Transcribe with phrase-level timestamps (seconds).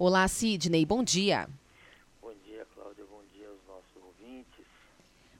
[0.00, 1.48] Olá, Sidney, bom dia.
[2.22, 4.64] Bom dia, Cláudia, bom dia aos nossos ouvintes.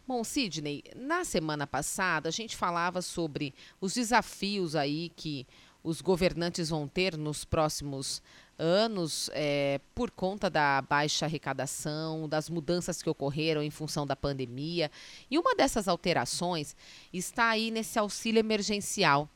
[0.04, 5.46] Bom, Sidney, na semana passada a gente falava sobre os desafios aí que
[5.84, 8.20] os governantes vão ter nos próximos
[8.58, 14.90] anos é, por conta da baixa arrecadação, das mudanças que ocorreram em função da pandemia.
[15.30, 16.74] E uma dessas alterações
[17.12, 19.30] está aí nesse auxílio emergencial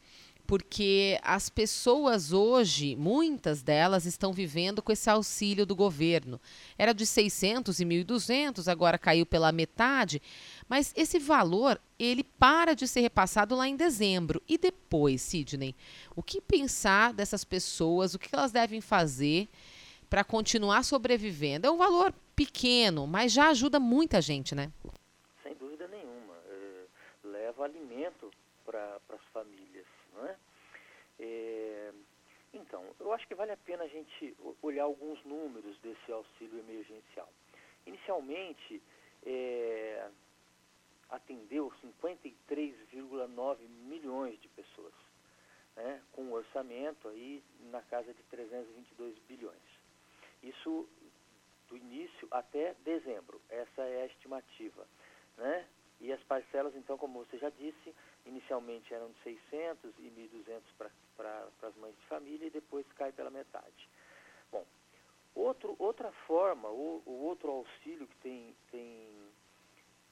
[0.52, 6.38] porque as pessoas hoje, muitas delas, estão vivendo com esse auxílio do governo.
[6.76, 10.20] Era de 600 e 1.200, agora caiu pela metade,
[10.68, 14.42] mas esse valor, ele para de ser repassado lá em dezembro.
[14.46, 15.74] E depois, Sidney,
[16.14, 19.48] o que pensar dessas pessoas, o que elas devem fazer
[20.10, 21.66] para continuar sobrevivendo?
[21.66, 24.70] É um valor pequeno, mas já ajuda muita gente, né?
[25.42, 26.34] Sem dúvida nenhuma.
[26.46, 26.84] É,
[27.24, 28.30] leva alimento
[28.66, 29.71] para as famílias.
[31.22, 31.92] É?
[32.52, 37.28] Então, eu acho que vale a pena a gente olhar alguns números desse auxílio emergencial.
[37.86, 38.82] Inicialmente,
[39.24, 40.10] é,
[41.08, 44.92] atendeu 53,9 milhões de pessoas,
[45.76, 49.62] né, com um orçamento aí na casa de 322 bilhões.
[50.42, 50.88] Isso
[51.68, 54.86] do início até dezembro, é a estimativa.
[55.38, 55.66] Né?
[56.00, 56.12] E
[56.76, 57.94] então, como você já disse,
[58.26, 60.60] inicialmente eram de 600 e 1.200
[61.16, 63.88] para as mães de família e depois cai pela metade.
[64.50, 64.64] Bom,
[65.34, 69.08] outro, outra forma, o outro auxílio que tem, tem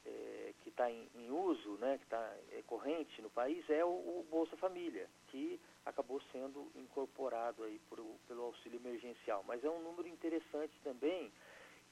[0.06, 3.88] é, que está em, em, uso, né, que está é, corrente no país, é o,
[3.88, 9.44] o, Bolsa Família, que acabou sendo incorporado aí por, pelo auxílio emergencial.
[9.46, 11.32] Mas é um número interessante também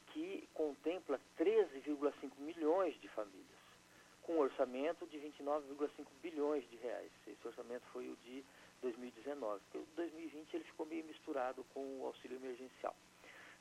[0.09, 3.58] que contempla 13,5 milhões de famílias
[4.29, 7.11] com um orçamento de 29,5 bilhões de reais.
[7.27, 8.45] Esse orçamento foi o de
[8.83, 12.95] 2019, porque o 2020 ele ficou meio misturado com o auxílio emergencial.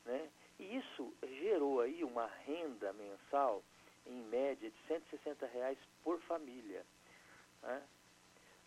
[0.03, 0.29] Né?
[0.59, 3.63] E isso gerou aí uma renda mensal,
[4.05, 6.85] em média, de 160 reais por família.
[7.63, 7.81] Né?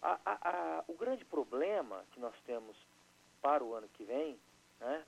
[0.00, 2.78] A, a, a, o grande problema que nós temos
[3.42, 4.40] para o ano que vem
[4.80, 5.04] né,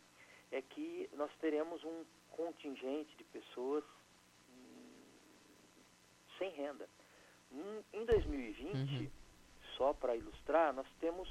[0.50, 3.82] é que nós teremos um contingente de pessoas
[6.42, 6.88] sem renda.
[7.92, 9.10] Em 2020, uhum.
[9.76, 11.28] só para ilustrar, nós temos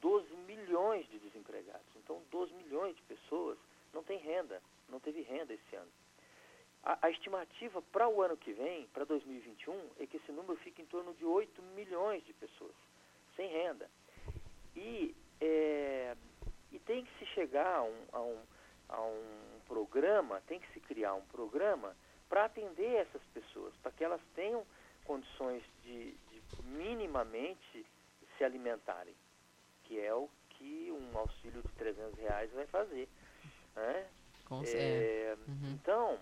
[0.00, 1.86] 12 milhões de desempregados.
[1.96, 3.58] Então, 12 milhões de pessoas
[3.92, 5.90] não têm renda, não teve renda esse ano.
[6.84, 10.80] A, a estimativa para o ano que vem, para 2021, é que esse número fique
[10.80, 12.74] em torno de 8 milhões de pessoas
[13.34, 13.90] sem renda.
[14.76, 16.16] E, é,
[16.70, 18.38] e tem que se chegar a um, a um,
[18.90, 21.96] a um programa, tem que se criar um programa
[22.28, 24.64] para atender essas pessoas, para que elas tenham
[25.04, 27.86] condições de, de, minimamente
[28.36, 29.14] se alimentarem,
[29.84, 33.08] que é o que um auxílio de 300 reais vai fazer.
[33.74, 34.06] Né?
[34.74, 35.70] É, uhum.
[35.72, 36.18] Então,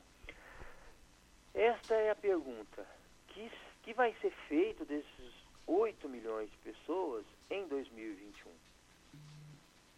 [1.54, 2.86] esta é a pergunta.
[3.28, 3.50] Que,
[3.82, 5.34] que vai ser feito desses
[5.66, 8.50] 8 milhões de pessoas em 2021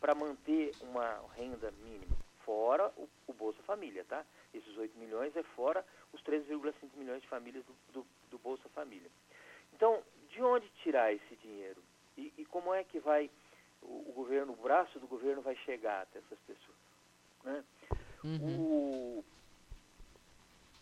[0.00, 2.16] para manter uma renda mínima?
[2.44, 4.24] Fora o Bolsa Família, tá?
[4.52, 9.10] Esses 8 milhões é fora os 13,5 milhões de famílias do, do, do, Bolsa Família.
[9.72, 11.82] Então, de onde tirar esse dinheiro?
[12.16, 13.30] E, e como é que vai
[13.80, 16.78] o, o, governo, o braço do governo vai chegar até essas pessoas?
[17.44, 17.64] Né?
[18.24, 18.60] Uhum.
[18.60, 19.24] O,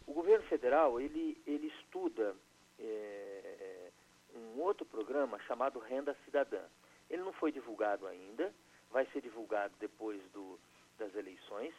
[0.07, 2.35] o governo federal, ele, ele estuda
[2.79, 3.91] é,
[4.35, 6.63] um outro programa chamado Renda Cidadã.
[7.11, 8.53] Ele não foi divulgado ainda,
[8.91, 10.59] vai ser divulgado depois do,
[10.99, 11.75] das eleições,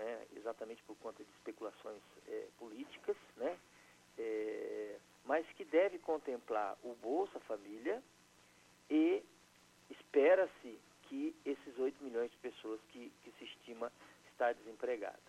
[0.00, 3.58] né, exatamente por conta de especulações é, políticas, né,
[4.18, 8.02] é, mas que deve contemplar o Bolsa Família
[8.88, 9.22] e
[9.90, 13.92] espera-se que esses 8 milhões de pessoas que, que se estima
[14.30, 15.20] estar desempregada.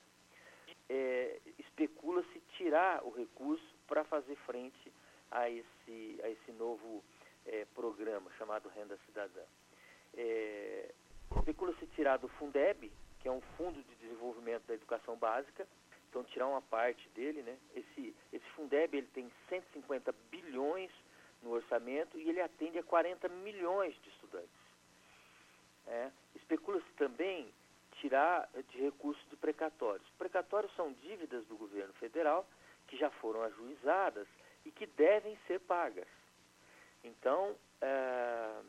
[0.90, 4.92] É, Especula-se tirar o recurso para fazer frente
[5.30, 7.04] a esse, a esse novo
[7.46, 9.44] é, programa chamado Renda Cidadã.
[10.14, 10.94] É,
[11.38, 15.68] Especula-se tirar do Fundeb, que é um fundo de desenvolvimento da educação básica,
[16.10, 17.58] então tirar uma parte dele, né?
[17.76, 20.92] Esse, esse Fundeb ele tem 150 bilhões
[21.42, 24.50] no orçamento e ele atende a 40 milhões de estudantes.
[25.88, 26.12] É.
[26.36, 27.52] Especula-se também
[28.00, 30.08] tirar de recursos de precatórios.
[30.18, 32.46] Precatórios são dívidas do governo federal
[32.88, 34.28] que já foram ajuizadas
[34.66, 36.08] e que devem ser pagas.
[37.04, 38.62] Então, é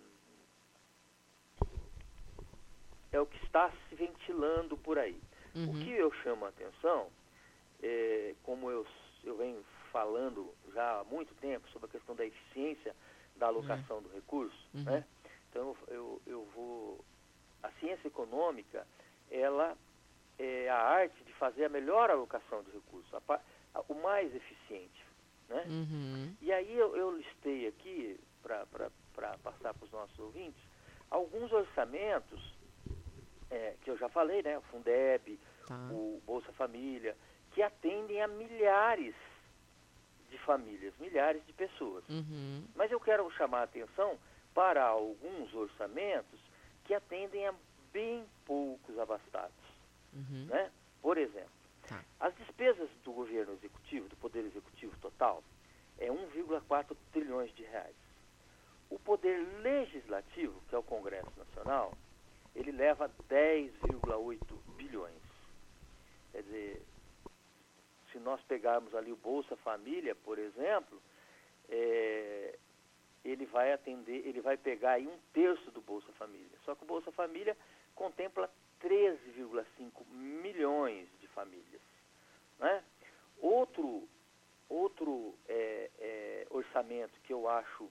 [3.13, 5.21] é o que está se ventilando por aí.
[5.55, 5.71] Uhum.
[5.71, 7.09] O que eu chamo a atenção,
[7.83, 8.87] é, como eu,
[9.25, 12.95] eu venho falando já há muito tempo sobre a questão da eficiência
[13.37, 14.03] da alocação uhum.
[14.03, 14.85] do recurso, uhum.
[14.85, 15.05] né?
[15.51, 17.05] Então eu, eu vou.
[17.63, 18.87] A ciência econômica
[19.31, 19.77] ela
[20.39, 23.41] é a arte de fazer a melhor alocação de recursos, a,
[23.75, 25.07] a, o mais eficiente.
[25.49, 25.65] Né?
[25.69, 26.35] Uhum.
[26.41, 28.67] E aí eu, eu listei aqui, para
[29.43, 30.61] passar para os nossos ouvintes,
[31.11, 32.41] alguns orçamentos
[33.53, 34.59] é, que eu já falei, né?
[34.59, 35.77] O Fundeb, Tá.
[35.93, 37.17] o Bolsa Família,
[37.53, 39.15] que atendem a milhares
[40.31, 42.03] de famílias, milhares de pessoas.
[42.09, 42.65] Uhum.
[42.75, 44.19] Mas eu quero chamar a atenção
[44.55, 46.41] para alguns orçamentos
[46.85, 47.55] que atendem a
[47.93, 49.55] bem poucos abastados.
[50.13, 50.47] Uhum.
[50.47, 50.71] Né?
[51.01, 51.51] Por exemplo,
[51.89, 52.03] Tá.
[52.21, 55.43] as despesas do governo executivo, do Poder Executivo total,
[55.99, 57.95] é 1,4 trilhões de reais.
[58.91, 61.93] O Poder Legislativo, que é o Congresso Nacional,
[62.62, 64.38] ele leva 10,8
[64.76, 65.23] bilhões.
[66.31, 66.82] Quer dizer,
[68.11, 71.03] se nós pegarmos ali o Bolsa Família, por exemplo,
[71.69, 72.56] é,
[73.25, 76.56] ele vai atender, ele vai pegar aí um terço do Bolsa Família.
[76.64, 77.56] Só que o Bolsa Família
[77.97, 78.49] contempla
[78.81, 81.82] 13,5 milhões de famílias.
[82.61, 82.82] Né?
[83.41, 84.08] Outro,
[84.69, 87.91] outro é, é, orçamento que eu acho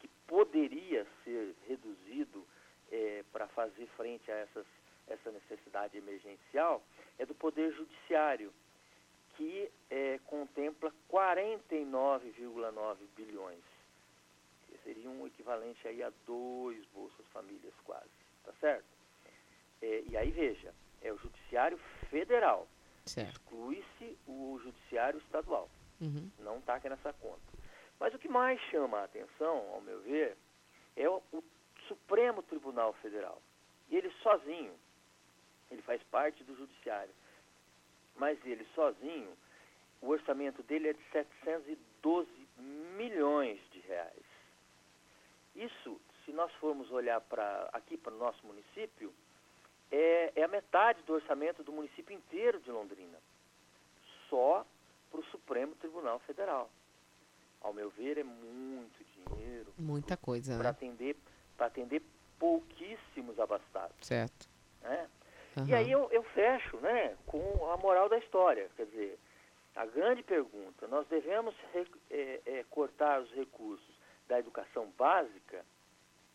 [0.00, 2.44] que poderia ser reduzido
[2.90, 4.66] é, para fazer frente a essas,
[5.06, 6.82] essa necessidade emergencial
[7.18, 8.52] é do Poder Judiciário,
[9.36, 13.62] que é, contempla 49,9 bilhões.
[14.66, 18.10] Que seria um equivalente aí a dois Bolsas Famílias quase,
[18.44, 18.84] tá certo?
[19.80, 21.78] É, e aí veja, é o Judiciário
[22.10, 22.66] Federal,
[23.28, 25.68] exclui-se o Judiciário Estadual
[26.00, 26.30] Uhum.
[26.38, 27.40] não está aqui nessa conta.
[27.98, 30.36] Mas o que mais chama a atenção, ao meu ver,
[30.96, 31.20] é o
[31.88, 33.40] Supremo Tribunal Federal.
[33.90, 34.72] E ele sozinho,
[35.70, 37.12] ele faz parte do Judiciário,
[38.16, 39.36] mas ele sozinho,
[40.00, 42.28] o orçamento dele é de 712
[42.96, 44.24] milhões de reais.
[45.56, 49.12] Isso, se nós formos olhar para aqui para o nosso município,
[49.90, 53.18] é, é a metade do orçamento do município inteiro de Londrina.
[54.28, 54.64] Só
[55.10, 56.70] para o Supremo Tribunal Federal.
[57.60, 60.70] Ao meu ver, é muito dinheiro Muita coisa, para né?
[60.70, 61.16] atender,
[61.58, 62.00] para atender
[62.38, 63.96] pouquíssimos abastados.
[64.00, 64.48] Certo.
[64.80, 65.10] Né?
[65.66, 65.76] E Aham.
[65.76, 68.70] aí eu, eu fecho né, com a moral da história.
[68.76, 69.18] Quer dizer,
[69.74, 71.54] a grande pergunta, nós devemos
[72.10, 75.64] é, é, cortar os recursos da educação básica?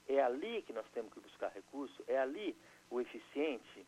[0.08, 2.04] É ali que nós temos que buscar recurso?
[2.06, 2.56] É ali
[2.92, 3.88] o eficiente?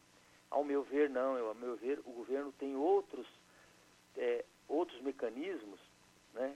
[0.50, 1.38] Ao meu ver, não.
[1.38, 3.28] Eu, ao meu ver, o governo tem outros,
[4.16, 5.80] é, outros mecanismos,
[6.34, 6.56] né?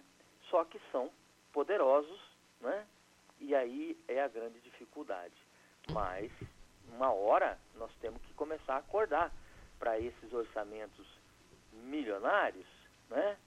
[0.49, 1.11] só que são
[1.51, 2.21] poderosos,
[2.61, 2.87] né?
[3.39, 5.35] E aí é a grande dificuldade.
[5.91, 6.31] Mas,
[6.93, 9.31] uma hora, nós temos que começar a acordar
[9.79, 11.07] para esses orçamentos
[11.71, 12.67] milionários,
[13.09, 13.37] né?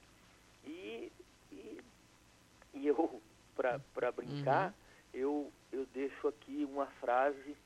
[0.64, 1.12] E,
[1.50, 1.80] e,
[2.74, 3.20] e eu,
[3.54, 4.74] para brincar,
[5.12, 7.56] eu, eu deixo aqui uma frase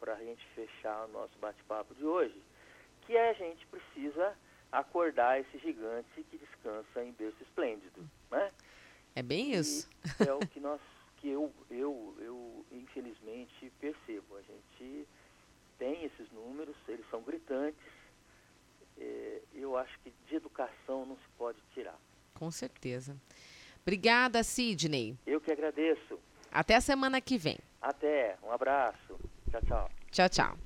[0.00, 2.42] para a gente fechar o nosso bate-papo de hoje,
[3.02, 4.36] que é a gente precisa
[4.72, 8.50] acordar esse gigante que descansa em berço esplêndido, né?
[9.14, 9.88] É bem isso.
[10.20, 10.80] E é o que nós,
[11.18, 14.36] que eu, eu, eu infelizmente percebo.
[14.36, 15.06] A gente
[15.78, 17.80] tem esses números, eles são gritantes.
[18.98, 21.98] É, eu acho que de educação não se pode tirar.
[22.34, 23.16] Com certeza.
[23.82, 25.16] Obrigada, Sidney.
[25.26, 26.18] Eu que agradeço.
[26.50, 27.58] Até a semana que vem.
[27.82, 29.18] Até, um abraço.
[29.50, 29.90] Tchau, tchau.
[30.10, 30.64] Tchau, tchau.